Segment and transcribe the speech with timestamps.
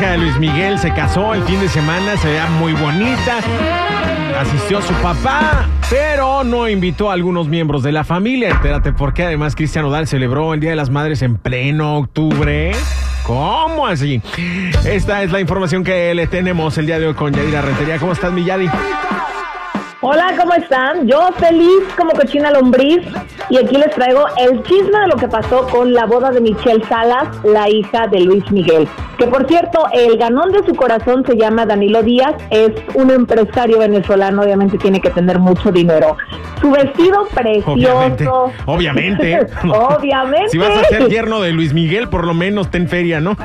[0.00, 3.38] de Luis Miguel se casó el fin de semana, se veía muy bonita.
[4.38, 8.50] Asistió su papá, pero no invitó a algunos miembros de la familia.
[8.50, 9.24] Entérate por qué.
[9.24, 12.72] Además, Cristian Odal celebró el Día de las Madres en pleno octubre.
[13.24, 14.20] ¿Cómo así?
[14.84, 17.98] Esta es la información que le tenemos el día de hoy con Yadira Rentería.
[17.98, 18.68] ¿Cómo estás, mi Yadi?
[20.02, 21.06] Hola, ¿cómo están?
[21.06, 22.98] Yo feliz como cochina lombriz
[23.48, 26.84] y aquí les traigo el chisme de lo que pasó con la boda de Michelle
[26.84, 28.86] Salas, la hija de Luis Miguel.
[29.16, 33.78] Que por cierto, el ganón de su corazón se llama Danilo Díaz, es un empresario
[33.78, 36.18] venezolano, obviamente tiene que tener mucho dinero.
[36.60, 38.52] Su vestido precioso.
[38.66, 39.46] Obviamente.
[39.64, 40.48] Obviamente.
[40.48, 43.36] Si vas a ser yerno de Luis Miguel, por lo menos ten feria, ¿no?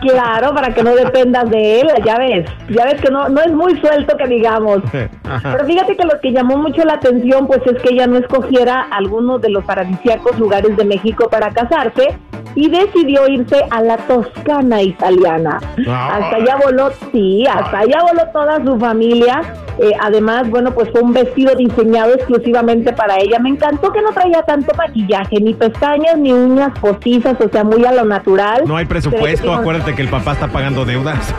[0.00, 3.52] Claro, para que no dependas de él, ya ves, ya ves que no, no es
[3.52, 4.80] muy suelto que digamos.
[4.92, 8.82] Pero fíjate que lo que llamó mucho la atención, pues es que ella no escogiera
[8.90, 12.16] alguno de los paradisíacos lugares de México para casarse
[12.54, 15.58] y decidió irse a la Toscana italiana.
[15.88, 16.16] Ah.
[16.16, 19.42] Hasta allá voló, sí, hasta allá voló toda su familia.
[19.78, 23.38] Eh, además, bueno, pues fue un vestido diseñado exclusivamente para ella.
[23.40, 27.84] Me encantó que no traía tanto maquillaje, ni pestañas, ni uñas postizas, o sea, muy
[27.84, 28.62] a lo natural.
[28.66, 31.34] No hay presupuesto, acuérdate que el papá está pagando deudas.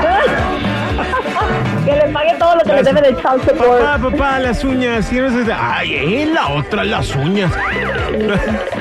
[2.40, 3.80] todo lo que le debe de child support.
[3.82, 5.08] Papá, papá, las uñas.
[5.60, 7.52] Ay, eh, la otra, las uñas.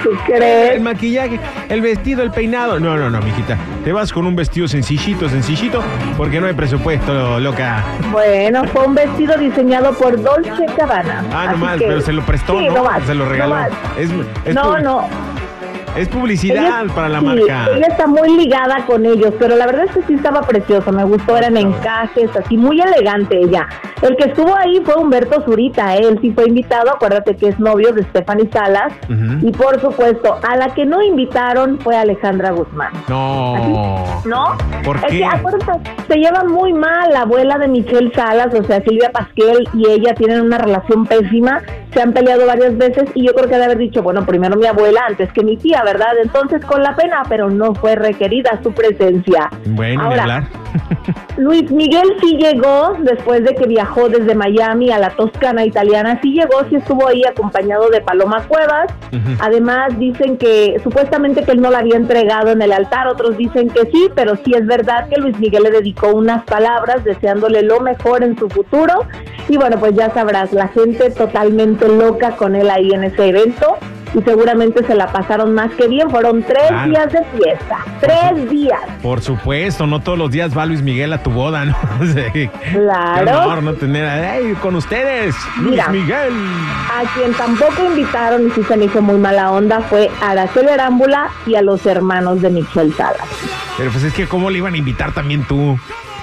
[0.03, 0.81] ¿Tú El crees?
[0.81, 2.79] maquillaje, el vestido, el peinado.
[2.79, 3.57] No, no, no, mijita.
[3.83, 5.83] Te vas con un vestido sencillito, sencillito,
[6.17, 7.83] porque no hay presupuesto, loca.
[8.11, 11.23] Bueno, fue un vestido diseñado por Dolce Gabbana.
[11.33, 12.75] Ah, nomás, que- pero se lo prestó, Sí, ¿no?
[12.75, 13.57] nomás, se lo regaló.
[13.97, 14.09] Es,
[14.45, 15.09] es no, pub- no.
[15.97, 17.67] Es publicidad Ella- para la sí, marca.
[17.75, 20.91] Ella está muy ligada con ellos, pero la verdad es que sí estaba precioso.
[20.91, 23.67] Me gustó, eran encajes, así muy elegante ella.
[24.01, 26.01] El que estuvo ahí fue Humberto Zurita, ¿eh?
[26.07, 26.89] él sí fue invitado.
[26.91, 28.93] Acuérdate que es novio de Stephanie Salas.
[29.41, 32.93] Y por supuesto, a la que no invitaron fue Alejandra Guzmán.
[33.07, 34.21] No.
[34.25, 34.57] ¿No?
[34.83, 35.17] ¿Por es qué?
[35.19, 39.67] que acuérdate, se lleva muy mal la abuela de Michelle Salas, o sea, Silvia Pasquel
[39.73, 41.61] y ella tienen una relación pésima,
[41.93, 44.55] se han peleado varias veces y yo creo que ha de haber dicho, bueno, primero
[44.55, 46.13] mi abuela antes que mi tía, ¿verdad?
[46.21, 49.49] Entonces con la pena, pero no fue requerida su presencia.
[49.65, 50.43] Bueno, Ahora, hablar.
[51.37, 56.33] Luis Miguel sí llegó después de que viajó desde Miami a la Toscana italiana, sí
[56.33, 58.93] llegó, sí estuvo ahí acompañado de Paloma Cuevas.
[59.39, 63.69] Además dicen que supuestamente que él no la había entregado en el altar, otros dicen
[63.69, 67.79] que sí, pero sí es verdad que Luis Miguel le dedicó unas palabras deseándole lo
[67.79, 69.05] mejor en su futuro.
[69.47, 73.77] Y bueno, pues ya sabrás, la gente totalmente loca con él ahí en ese evento.
[74.15, 76.09] Y seguramente se la pasaron más que bien.
[76.09, 76.89] Fueron tres Claro.
[76.89, 77.77] días de fiesta.
[77.99, 78.79] Tres días.
[79.03, 81.75] Por supuesto, no todos los días va Luis Miguel a tu boda, ¿no?
[82.33, 82.49] Sí.
[82.73, 83.23] Claro.
[83.25, 85.89] Qué honor no tener a- ¡Ay, con ustedes, Luis Mira.
[85.89, 86.33] Miguel.
[86.91, 90.69] A quien tampoco invitaron y sí se me hizo muy mala onda fue a Araceli
[90.69, 93.27] Arámbula y a los hermanos de Michelle Salas.
[93.77, 95.77] Pero pues es que cómo le iban a invitar también tú.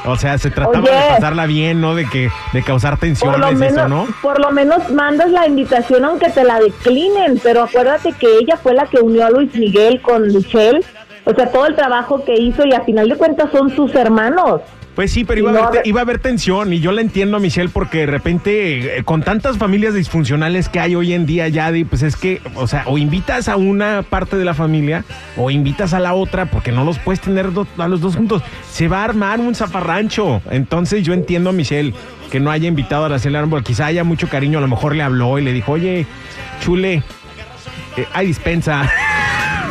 [0.07, 0.91] O sea, se trataba Oye.
[0.91, 1.95] de pasarla bien, ¿no?
[1.95, 4.07] De que de causar tensiones, menos, eso, ¿no?
[4.23, 8.75] por lo menos mandas la invitación aunque te la declinen, pero acuérdate que ella fue
[8.75, 10.81] la que unió a Luis Miguel con Michelle.
[11.25, 14.61] O sea, todo el trabajo que hizo y a final de cuentas son sus hermanos.
[14.97, 16.91] Pues sí, pero iba, No, a haber, a ver- iba a haber tensión y yo
[16.91, 21.13] la entiendo a Michelle porque de repente eh, con tantas familias disfuncionales que hay hoy
[21.13, 24.45] en día ya, di, pues es que, o sea, o invitas a una parte de
[24.47, 25.05] la familia
[25.37, 28.43] o invitas a la otra porque no los puedes tener do- a los dos juntos.
[28.73, 30.41] Se va a armar un zafarrancho.
[30.51, 31.93] Entonces yo entiendo a Michelle
[32.33, 35.03] que no haya invitado a Araceli Arámbula, quizá haya mucho cariño, a lo mejor le
[35.03, 36.07] habló y le dijo, oye,
[36.65, 37.03] chule,
[37.99, 38.91] eh, hay dispensa.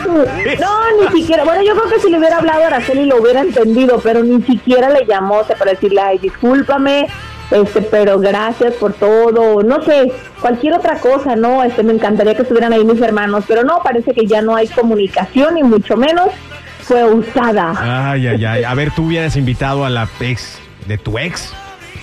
[0.06, 1.44] No, ni siquiera.
[1.44, 4.42] Bueno, yo creo que si le hubiera hablado a Araceli lo hubiera entendido, pero ni
[4.44, 7.07] siquiera le llamó o sea, para decirle, ay, discúlpame,
[7.52, 9.63] este, pero gracias por todo.
[9.63, 10.12] No sé,
[10.42, 11.63] cualquier otra cosa, ¿no?
[11.63, 14.68] Este, me encantaría que estuvieran ahí mis hermanos, pero no, parece que ya no hay
[14.68, 16.30] comunicación, ni mucho menos
[16.81, 17.74] fue usada.
[18.12, 18.63] Ay, ay, ay.
[18.63, 21.51] A ver, tú hubieras invitado a la ex de tu ex,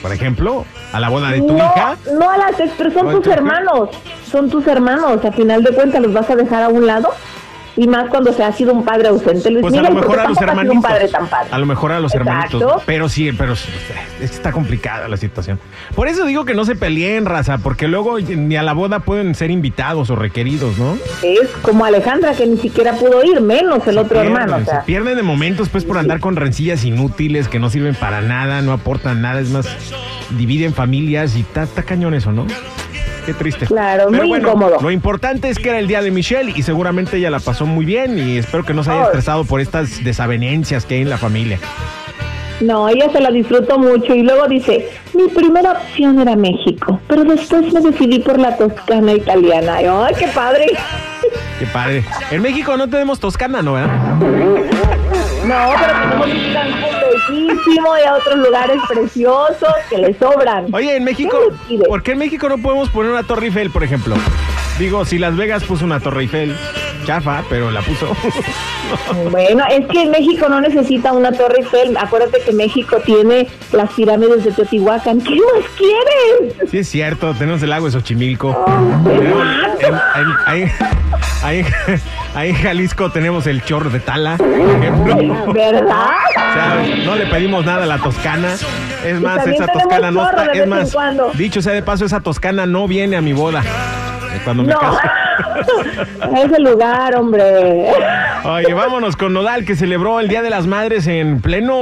[0.01, 1.97] por ejemplo, a la boda de tu no, hija.
[2.19, 3.91] no a las ex, pero son ¿O de tus hermanos,
[4.31, 5.25] son tus hermanos.
[5.25, 7.11] A final de cuentas, los vas a dejar a un lado.
[7.77, 10.21] Y más cuando se ha sido un padre ausente, Luis Pues a Miguel, lo mejor
[10.21, 10.77] a los hermanitos.
[10.77, 11.49] un padre tan padre.
[11.51, 12.59] A lo mejor a los Exacto.
[12.59, 12.83] hermanitos.
[12.85, 13.55] Pero sí, pero
[14.21, 15.59] está complicada la situación.
[15.95, 19.35] Por eso digo que no se peleen, raza, porque luego ni a la boda pueden
[19.35, 20.99] ser invitados o requeridos, ¿no?
[21.23, 24.57] Es como Alejandra que ni siquiera pudo ir, menos el otro Pierden, hermano.
[24.63, 27.95] O sea, Se pierden de momentos, pues, por andar con rencillas inútiles que no sirven
[27.95, 29.67] para nada, no aportan nada, es más,
[30.37, 32.47] dividen familias y está cañón eso, ¿no?
[33.27, 33.67] Qué triste.
[33.67, 34.79] Claro, Pero muy bueno, incómodo.
[34.81, 37.85] Lo importante es que era el día de Michelle y seguramente ella la pasó muy
[37.85, 39.07] bien y espero que no se haya Oh.
[39.07, 41.59] estresado por estas desavenencias que hay en la familia.
[42.61, 47.25] no, ella se la disfrutó mucho y luego dice, mi primera opción era México, pero
[47.25, 49.77] después me decidí por la Toscana italiana.
[49.79, 50.67] ¡Ay, qué padre!
[51.59, 52.05] Qué padre.
[52.33, 53.75] En México no tenemos Toscana, ¿no?
[53.75, 53.89] ¿verdad?
[55.47, 56.27] No, pero tenemos
[57.31, 60.67] y a otros lugares preciosos que le sobran.
[60.73, 61.39] Oye, en México,
[61.69, 61.79] ¿Qué?
[61.79, 64.17] ¿por qué en México no podemos poner una Torre Eiffel, por ejemplo?
[64.79, 66.57] Digo, si Las Vegas puso una Torre Eiffel,
[67.05, 68.09] chafa, pero la puso.
[69.31, 71.97] Bueno, es que México no necesita una Torre Eiffel.
[71.97, 75.21] Acuérdate que México tiene las pirámides de Teotihuacán.
[75.21, 76.71] ¿Qué más quieres?
[76.71, 78.49] sí, es cierto, tenemos el lago de Xochimilco.
[78.51, 79.47] Oh, Tenemos-
[80.55, 80.71] en-
[81.45, 81.67] ahí-
[82.37, 85.53] en Jalisco tenemos el chorro de Tala, por ejemplo.
[85.53, 86.07] ¿Verdad?
[86.31, 88.55] O sea, no le pedimos nada a la Toscana.
[89.05, 90.53] Es más, esa Toscana no está.
[90.53, 91.31] Es más, cuando.
[91.35, 93.61] dicho sea de paso, esa Toscana no viene a mi boda.
[93.63, 94.79] eh, Cuando me No.
[94.81, 94.99] caso.
[96.37, 97.91] Ese lugar, hombre.
[98.45, 101.77] Oye, vámonos con Nodal, que celebró el Día de las Madres en pleno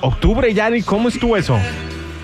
[0.00, 0.82] octubre, Yari.
[0.82, 1.58] ¿Cómo estuvo eso?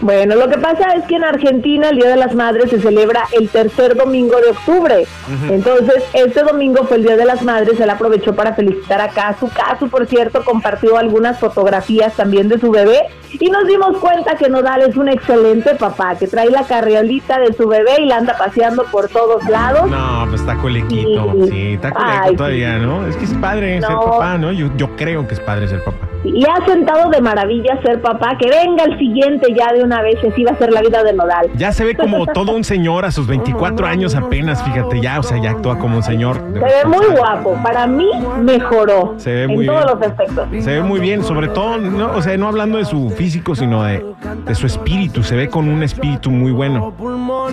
[0.04, 3.24] Bueno, lo que pasa es que en Argentina el Día de las Madres se celebra
[3.32, 5.06] el tercer domingo de octubre.
[5.48, 9.48] Entonces, este domingo fue el Día de las Madres, él aprovechó para felicitar a Casu.
[9.48, 13.00] Casu, por cierto, compartió algunas fotografías también de su bebé
[13.40, 17.54] y nos dimos cuenta que Nodal es un excelente papá, que trae la carriolita de
[17.54, 19.90] su bebé y la anda paseando por todos lados.
[19.90, 21.32] No, pues está colequito.
[21.44, 21.50] Sí.
[21.50, 23.06] Sí, está coleco todavía, ¿no?
[23.06, 24.52] Es que es padre ser papá, ¿no?
[24.52, 26.08] Yo, yo creo que es padre ser papá.
[26.24, 30.16] Y ha sentado de maravilla ser papá, que venga el siguiente ya de una vez,
[30.24, 31.50] así va a ser la vida de Nodal.
[31.56, 35.22] Ya se ve como todo un señor a sus 24 años apenas, fíjate, ya, o
[35.22, 36.40] sea, ya actúa como un señor.
[36.52, 38.08] Se ve muy guapo, para mí
[38.40, 39.98] mejoró Se ve en muy todos bien.
[39.98, 40.48] los aspectos.
[40.64, 43.84] Se ve muy bien, sobre todo, no, o sea, no hablando de su físico, sino
[43.84, 44.04] de,
[44.46, 45.22] de su espíritu.
[45.22, 46.92] Se ve con un espíritu muy bueno.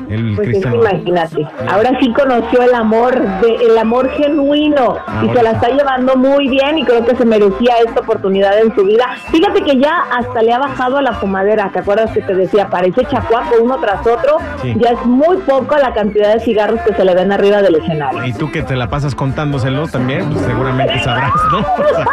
[0.09, 5.43] El Pues es imagínate, ahora sí conoció el amor, de, el amor genuino y se
[5.43, 9.05] la está llevando muy bien y creo que se merecía esta oportunidad en su vida.
[9.31, 12.69] Fíjate que ya hasta le ha bajado a la fumadera, ¿te acuerdas que te decía?
[12.69, 14.73] Parece chacuaco uno tras otro, Sí.
[14.77, 18.25] ya es muy poco la cantidad de cigarros que se le ven arriba del escenario.
[18.25, 21.59] Y tú que te la pasas contándoselo también, pues seguramente sabrás, ¿no?
[21.59, 22.05] O sea,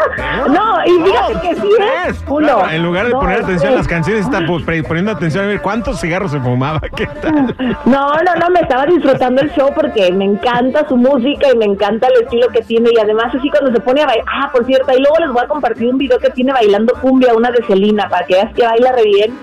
[0.49, 2.09] No, y fíjate que sí ¿ves?
[2.17, 2.39] es uno.
[2.47, 4.41] Claro, en lugar de No, poner atención a las canciones, está
[4.87, 6.81] poniendo atención a ver cuántos cigarros se fumaba.
[6.97, 7.55] ¿Qué tal?
[7.85, 11.65] No, no, no, me estaba disfrutando el show porque me encanta su música y me
[11.67, 14.65] encanta el estilo que tiene y además así cuando se pone a bailar, ah, por
[14.65, 17.65] cierto, ahí luego les voy a compartir un video que tiene bailando cumbia, una de
[17.67, 19.35] Celina, para que veas que baila re bien.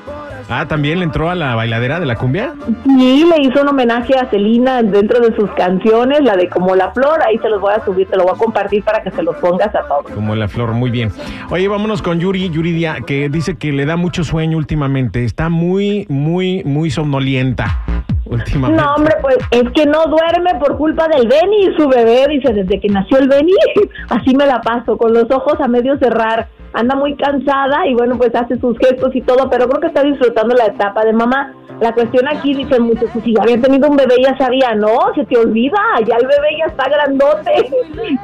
[0.47, 2.53] Ah, también le entró a la bailadera de la cumbia.
[2.86, 6.92] Y le hizo un homenaje a Celina dentro de sus canciones, la de Como la
[6.94, 9.24] Flor, ahí se los voy a subir, te lo voy a compartir para que se
[9.24, 10.12] los pongas a todos.
[10.13, 11.12] Como la flor, muy bien.
[11.50, 15.25] Oye, vámonos con Yuri, Yuri Díaz, que dice que le da mucho sueño últimamente.
[15.25, 17.81] Está muy, muy, muy somnolienta
[18.25, 18.83] últimamente.
[18.83, 22.53] No, hombre, pues es que no duerme por culpa del Benny y su bebé, dice,
[22.53, 23.53] desde que nació el Benny,
[24.09, 26.47] así me la paso, con los ojos a medio cerrar.
[26.75, 30.04] Anda muy cansada y bueno, pues hace sus gestos y todo, pero creo que está
[30.04, 31.54] disfrutando la etapa de mamá.
[31.81, 34.98] La cuestión aquí, dicen muchos, pues si ya había tenido un bebé ya sabía, no,
[35.13, 35.77] se te olvida,
[36.07, 37.69] ya el bebé ya está grandote,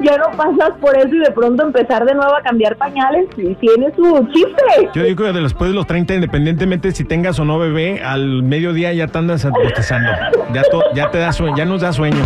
[0.00, 3.54] ya no pasas por eso y de pronto empezar de nuevo a cambiar pañales, y
[3.56, 4.90] tiene su chiste.
[4.94, 8.92] Yo digo que después de los 30, independientemente si tengas o no bebé, al mediodía
[8.94, 10.10] ya te andas bostezando.
[10.54, 10.62] Ya,
[10.94, 12.22] ya te da sueño, ya nos da sueño.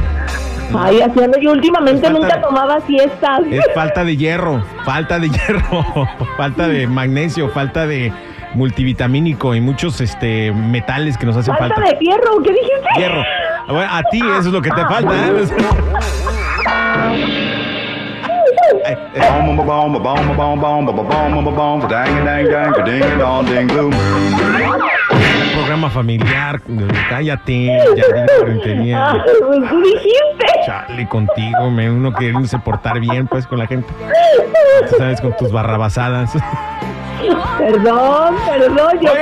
[0.79, 3.41] Ay, haciendo yo últimamente nunca de- tomaba siestas.
[3.51, 5.85] Es falta de hierro, falta de hierro,
[6.37, 8.13] falta de magnesio, falta de
[8.55, 11.91] multivitamínico y muchos este metales que nos hacen Falta falta.
[11.91, 12.89] de fierro, ¿qué dijiste?
[12.97, 13.23] Hierro.
[13.69, 15.13] Bueno, a ti eso es lo que te falta.
[15.15, 15.47] ¿eh?
[21.89, 23.91] Dang, dang, dang, ding, dong, ding, boom.
[25.55, 26.61] programa familiar,
[27.09, 28.05] cállate, ya
[28.63, 29.25] tenía.
[29.69, 30.47] Tú dijiste.
[30.65, 33.89] Chale contigo, me uno queriéndose portar bien pues con la gente.
[34.89, 36.33] Tú sabes, con tus barrabasadas.
[37.59, 39.13] Perdón, perdón, yo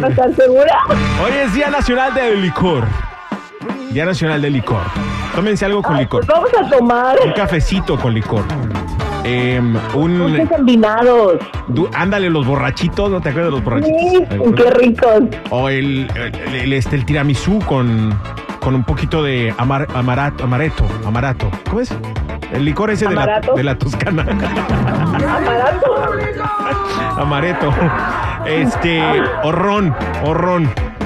[0.00, 0.78] para estar segura.
[1.22, 2.84] Hoy es Día Nacional del Licor.
[3.90, 4.82] Día Nacional del Licor.
[5.34, 6.26] Tómense algo con Ay, licor.
[6.26, 8.44] pues vamos a tomar Un cafecito con licor.
[9.24, 10.46] Em, un.
[10.46, 11.34] combinados.
[11.94, 14.54] ándale, los borrachitos, ¿no te acuerdas de los Sí, borrachitos?
[14.54, 15.22] qué ricos.
[15.50, 18.18] O el, el, el- este, el tiramisú con,
[18.60, 21.50] con un poquito de amar, amarato, amareto, amarato.
[21.68, 21.94] ¿Cómo es?
[22.52, 23.54] El licor ese de la, ¿Amarato?
[23.54, 24.22] de la toscana.
[24.22, 25.94] Aparato.
[27.20, 27.72] Amareto.
[28.46, 29.02] Este,
[29.44, 29.94] o ron,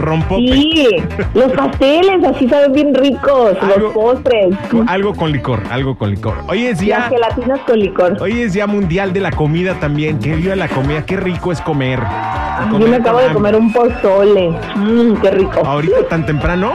[0.04, 0.42] rompope.
[0.52, 0.86] Sí,
[1.34, 6.34] los pasteles así saben bien ricos, los postres, Con- Algo con licor, algo con licor.
[6.48, 8.16] Hoy es las día, gelatinas con licor.
[8.20, 10.18] hoy es día mundial de la comida también.
[10.18, 12.00] Qué de la comida, qué rico es comer.
[12.00, 14.50] Yo Comer me acabo de comer un pozole.
[14.76, 15.60] Mmm, qué rico.
[15.64, 16.72] Ahorita tan temprano.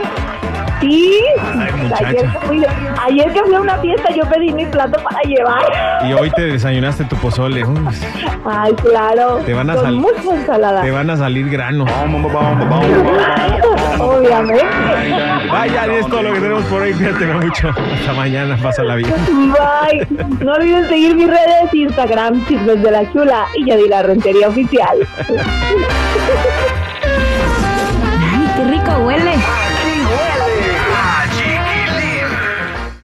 [0.80, 2.64] Sí, Ay, ayer que, fui,
[3.06, 5.62] ayer que fui a una fiesta yo pedí mi plato para llevar.
[6.08, 7.64] Y hoy te desayunaste tu pozole.
[7.64, 7.78] Uy,
[8.46, 9.36] Ay, claro.
[9.44, 10.82] Te van a con sal- mucha ensalada.
[10.82, 11.90] te van a salir granos.
[13.98, 14.64] Obviamente.
[15.50, 16.92] Vaya, es todo lo que tenemos por hoy.
[16.94, 17.68] Cuídate mucho.
[17.68, 18.56] Hasta mañana.
[18.62, 19.10] Pasa la vida.
[19.28, 20.06] Bye.
[20.42, 24.96] No olviden seguir mis redes, Instagram, Chismes de la Chula y Yadira Rentería Oficial.
[28.18, 29.34] Ay, qué rico huele.